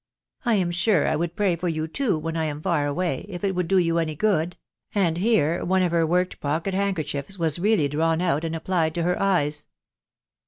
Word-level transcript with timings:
"I 0.51 0.55
am 0.55 0.71
sure 0.71 1.07
I 1.07 1.15
would 1.15 1.35
pray 1.35 1.55
for 1.55 1.67
you 1.69 1.87
too, 1.87 2.17
when 2.17 2.35
I 2.35 2.45
am 2.45 2.59
far 2.59 2.87
away, 2.87 3.23
if 3.29 3.43
it 3.43 3.53
would 3.53 3.67
do 3.67 3.77
you 3.77 3.99
any 3.99 4.15
good;" 4.15 4.57
and 4.95 5.19
here 5.19 5.63
one 5.63 5.83
of 5.83 5.91
her 5.91 6.07
worked 6.07 6.39
pocket 6.39 6.73
handkerchiefs 6.73 7.37
was 7.37 7.59
really 7.59 7.87
drawn 7.87 8.19
out, 8.19 8.43
and 8.43 8.55
applied 8.55 8.95
to 8.95 9.03
her 9.03 9.21
eyes. 9.21 9.67